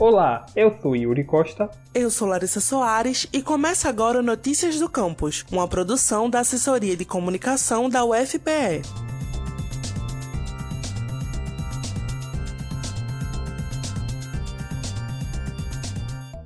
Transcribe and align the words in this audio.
Olá, 0.00 0.46
eu 0.56 0.74
sou 0.80 0.96
Yuri 0.96 1.24
Costa. 1.24 1.70
Eu 1.94 2.10
sou 2.10 2.26
Larissa 2.26 2.58
Soares 2.58 3.28
e 3.34 3.42
começa 3.42 3.86
agora 3.86 4.18
o 4.18 4.22
Notícias 4.22 4.78
do 4.78 4.88
Campus, 4.88 5.44
uma 5.52 5.68
produção 5.68 6.30
da 6.30 6.40
Assessoria 6.40 6.96
de 6.96 7.04
Comunicação 7.04 7.86
da 7.86 8.02
UFPE. 8.02 8.80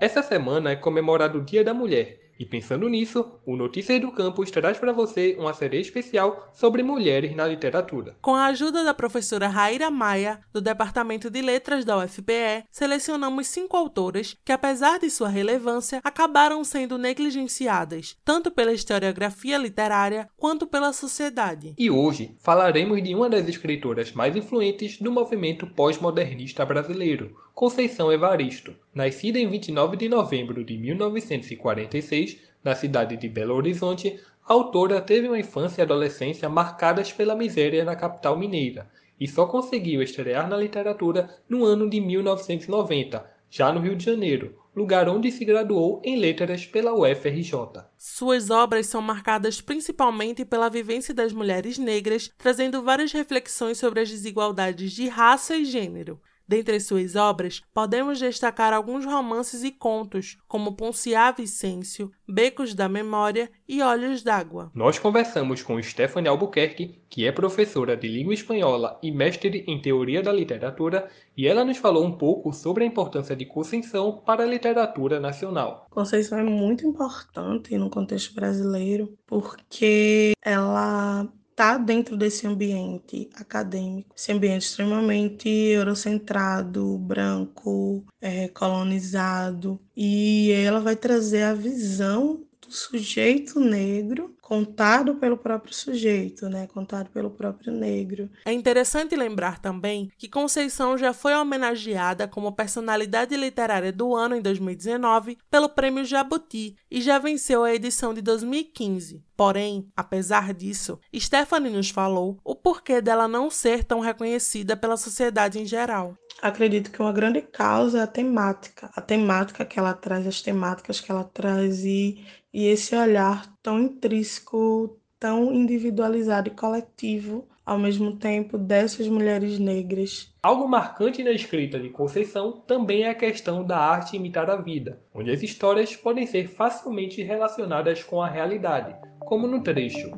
Essa 0.00 0.22
semana 0.22 0.70
é 0.70 0.76
comemorado 0.76 1.38
o 1.38 1.42
Dia 1.42 1.64
da 1.64 1.74
Mulher 1.74 2.29
e 2.40 2.46
pensando 2.46 2.88
nisso, 2.88 3.38
o 3.44 3.54
Notícias 3.54 4.00
do 4.00 4.10
Campus 4.10 4.50
traz 4.50 4.78
para 4.78 4.94
você 4.94 5.36
uma 5.38 5.52
série 5.52 5.78
especial 5.78 6.50
sobre 6.54 6.82
mulheres 6.82 7.36
na 7.36 7.46
literatura. 7.46 8.16
Com 8.22 8.34
a 8.34 8.46
ajuda 8.46 8.82
da 8.82 8.94
professora 8.94 9.46
Raíra 9.46 9.90
Maia, 9.90 10.40
do 10.50 10.58
Departamento 10.58 11.28
de 11.28 11.42
Letras 11.42 11.84
da 11.84 11.98
UFPE, 11.98 12.64
selecionamos 12.70 13.46
cinco 13.46 13.76
autoras 13.76 14.38
que, 14.42 14.52
apesar 14.52 14.98
de 14.98 15.10
sua 15.10 15.28
relevância, 15.28 16.00
acabaram 16.02 16.64
sendo 16.64 16.96
negligenciadas, 16.96 18.16
tanto 18.24 18.50
pela 18.50 18.72
historiografia 18.72 19.58
literária 19.58 20.26
quanto 20.38 20.66
pela 20.66 20.94
sociedade. 20.94 21.74
E 21.76 21.90
hoje 21.90 22.34
falaremos 22.40 23.02
de 23.02 23.14
uma 23.14 23.28
das 23.28 23.46
escritoras 23.50 24.12
mais 24.12 24.34
influentes 24.34 24.98
do 24.98 25.12
movimento 25.12 25.66
pós-modernista 25.66 26.64
brasileiro, 26.64 27.36
Conceição 27.60 28.10
Evaristo. 28.10 28.74
Nascida 28.94 29.38
em 29.38 29.46
29 29.46 29.94
de 29.94 30.08
novembro 30.08 30.64
de 30.64 30.78
1946, 30.78 32.38
na 32.64 32.74
cidade 32.74 33.18
de 33.18 33.28
Belo 33.28 33.54
Horizonte, 33.54 34.18
a 34.48 34.54
autora 34.54 34.98
teve 34.98 35.28
uma 35.28 35.38
infância 35.38 35.82
e 35.82 35.84
adolescência 35.84 36.48
marcadas 36.48 37.12
pela 37.12 37.36
miséria 37.36 37.84
na 37.84 37.94
capital 37.94 38.38
mineira 38.38 38.90
e 39.20 39.28
só 39.28 39.44
conseguiu 39.44 40.00
estrear 40.00 40.48
na 40.48 40.56
literatura 40.56 41.28
no 41.46 41.62
ano 41.66 41.90
de 41.90 42.00
1990, 42.00 43.30
já 43.50 43.70
no 43.70 43.80
Rio 43.80 43.94
de 43.94 44.06
Janeiro, 44.06 44.58
lugar 44.74 45.06
onde 45.06 45.30
se 45.30 45.44
graduou 45.44 46.00
em 46.02 46.18
letras 46.18 46.64
pela 46.64 46.94
UFRJ. 46.94 47.52
Suas 47.98 48.48
obras 48.48 48.86
são 48.86 49.02
marcadas 49.02 49.60
principalmente 49.60 50.46
pela 50.46 50.70
vivência 50.70 51.12
das 51.12 51.30
mulheres 51.30 51.76
negras, 51.76 52.32
trazendo 52.38 52.82
várias 52.82 53.12
reflexões 53.12 53.76
sobre 53.76 54.00
as 54.00 54.08
desigualdades 54.08 54.92
de 54.92 55.08
raça 55.08 55.54
e 55.58 55.66
gênero. 55.66 56.18
Dentre 56.50 56.80
suas 56.80 57.14
obras, 57.14 57.62
podemos 57.72 58.18
destacar 58.18 58.72
alguns 58.72 59.04
romances 59.04 59.62
e 59.62 59.70
contos, 59.70 60.36
como 60.48 60.74
Ponciá 60.74 61.30
Vicêncio, 61.30 62.10
Becos 62.28 62.74
da 62.74 62.88
Memória 62.88 63.48
e 63.68 63.80
Olhos 63.80 64.24
d'Água. 64.24 64.68
Nós 64.74 64.98
conversamos 64.98 65.62
com 65.62 65.80
Stephanie 65.80 66.28
Albuquerque, 66.28 67.04
que 67.08 67.24
é 67.24 67.30
professora 67.30 67.96
de 67.96 68.08
língua 68.08 68.34
espanhola 68.34 68.98
e 69.00 69.12
mestre 69.12 69.64
em 69.64 69.80
teoria 69.80 70.24
da 70.24 70.32
literatura, 70.32 71.08
e 71.36 71.46
ela 71.46 71.64
nos 71.64 71.76
falou 71.78 72.04
um 72.04 72.18
pouco 72.18 72.52
sobre 72.52 72.82
a 72.82 72.86
importância 72.88 73.36
de 73.36 73.46
Conceição 73.46 74.20
para 74.26 74.42
a 74.42 74.46
literatura 74.46 75.20
nacional. 75.20 75.86
Conceição 75.88 76.36
é 76.36 76.42
muito 76.42 76.84
importante 76.84 77.78
no 77.78 77.88
contexto 77.88 78.34
brasileiro, 78.34 79.16
porque 79.24 80.32
ela 80.42 81.28
está 81.60 81.76
dentro 81.76 82.16
desse 82.16 82.46
ambiente 82.46 83.28
acadêmico, 83.34 84.14
esse 84.16 84.32
ambiente 84.32 84.62
extremamente 84.62 85.46
eurocentrado, 85.46 86.96
branco, 86.96 88.02
é, 88.18 88.48
colonizado, 88.48 89.78
e 89.94 90.50
ela 90.52 90.80
vai 90.80 90.96
trazer 90.96 91.42
a 91.42 91.52
visão 91.52 92.40
sujeito 92.74 93.58
negro 93.58 94.34
contado 94.50 95.14
pelo 95.14 95.36
próprio 95.36 95.72
sujeito, 95.72 96.48
né? 96.48 96.66
Contado 96.66 97.08
pelo 97.10 97.30
próprio 97.30 97.72
negro. 97.72 98.28
É 98.44 98.52
interessante 98.52 99.14
lembrar 99.14 99.60
também 99.60 100.10
que 100.18 100.28
Conceição 100.28 100.98
já 100.98 101.12
foi 101.12 101.34
homenageada 101.34 102.26
como 102.26 102.50
personalidade 102.50 103.36
literária 103.36 103.92
do 103.92 104.16
ano 104.16 104.34
em 104.34 104.42
2019 104.42 105.38
pelo 105.48 105.68
Prêmio 105.68 106.04
Jabuti 106.04 106.74
e 106.90 107.00
já 107.00 107.16
venceu 107.20 107.62
a 107.62 107.72
edição 107.72 108.12
de 108.12 108.20
2015. 108.22 109.22
Porém, 109.36 109.88
apesar 109.96 110.52
disso, 110.52 110.98
Stephanie 111.16 111.72
nos 111.72 111.88
falou 111.88 112.36
o 112.44 112.54
porquê 112.54 113.00
dela 113.00 113.28
não 113.28 113.48
ser 113.50 113.84
tão 113.84 114.00
reconhecida 114.00 114.76
pela 114.76 114.96
sociedade 114.96 115.58
em 115.58 115.64
geral. 115.64 116.14
Acredito 116.42 116.90
que 116.90 117.00
uma 117.00 117.12
grande 117.12 117.40
causa 117.42 118.00
é 118.00 118.02
a 118.02 118.06
temática, 118.06 118.90
a 118.94 119.00
temática 119.00 119.64
que 119.64 119.78
ela 119.78 119.92
traz, 119.94 120.26
as 120.26 120.40
temáticas 120.40 121.00
que 121.00 121.10
ela 121.10 121.24
traz 121.24 121.84
e, 121.84 122.24
e 122.52 122.66
esse 122.66 122.94
olhar 122.96 123.46
tão 123.62 123.80
intrínseco, 123.80 124.98
tão 125.18 125.52
individualizado 125.52 126.48
e 126.48 126.52
coletivo 126.52 127.46
ao 127.64 127.78
mesmo 127.78 128.16
tempo 128.16 128.58
dessas 128.58 129.06
mulheres 129.06 129.58
negras. 129.58 130.34
Algo 130.42 130.66
marcante 130.66 131.22
na 131.22 131.30
escrita 131.30 131.78
de 131.78 131.88
Conceição 131.90 132.52
também 132.66 133.04
é 133.04 133.10
a 133.10 133.14
questão 133.14 133.64
da 133.64 133.78
arte 133.78 134.16
imitar 134.16 134.50
a 134.50 134.56
vida, 134.56 135.00
onde 135.14 135.30
as 135.30 135.40
histórias 135.40 135.94
podem 135.94 136.26
ser 136.26 136.48
facilmente 136.48 137.22
relacionadas 137.22 138.02
com 138.02 138.20
a 138.20 138.28
realidade, 138.28 138.96
como 139.20 139.46
no 139.46 139.62
trecho: 139.62 140.10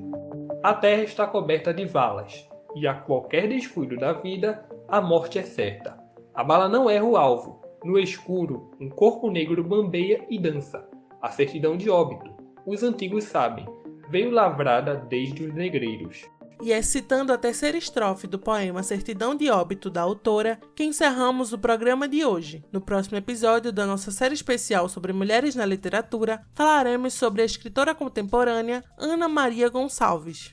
A 0.62 0.72
terra 0.72 1.02
está 1.02 1.26
coberta 1.26 1.74
de 1.74 1.84
valas, 1.84 2.48
e 2.74 2.86
a 2.86 2.94
qualquer 2.94 3.46
descuido 3.48 3.96
da 3.98 4.14
vida, 4.14 4.64
a 4.88 5.02
morte 5.02 5.38
é 5.38 5.42
certa. 5.42 5.98
A 6.34 6.42
bala 6.42 6.68
não 6.70 6.88
erra 6.88 7.04
o 7.04 7.18
alvo. 7.18 7.60
No 7.84 7.98
escuro, 7.98 8.70
um 8.80 8.88
corpo 8.88 9.30
negro 9.30 9.62
bambeia 9.62 10.24
e 10.30 10.38
dança. 10.38 10.88
A 11.22 11.30
certidão 11.30 11.76
de 11.76 11.88
óbito 11.88 12.42
os 12.66 12.82
antigos 12.82 13.24
sabem, 13.24 13.66
veio 14.08 14.30
lavrada 14.30 14.94
desde 15.08 15.44
os 15.44 15.54
negreiros. 15.54 16.22
E 16.62 16.72
é 16.72 16.80
citando 16.80 17.32
a 17.32 17.38
terceira 17.38 17.76
estrofe 17.76 18.28
do 18.28 18.38
poema 18.38 18.84
Certidão 18.84 19.34
de 19.34 19.50
Óbito 19.50 19.90
da 19.90 20.00
autora 20.00 20.60
que 20.76 20.84
encerramos 20.84 21.52
o 21.52 21.58
programa 21.58 22.06
de 22.06 22.24
hoje. 22.24 22.64
No 22.70 22.80
próximo 22.80 23.16
episódio 23.16 23.72
da 23.72 23.84
nossa 23.84 24.12
série 24.12 24.34
especial 24.34 24.88
sobre 24.88 25.12
mulheres 25.12 25.56
na 25.56 25.66
literatura, 25.66 26.46
falaremos 26.54 27.14
sobre 27.14 27.42
a 27.42 27.44
escritora 27.44 27.96
contemporânea 27.96 28.84
Ana 28.96 29.28
Maria 29.28 29.68
Gonçalves. 29.68 30.52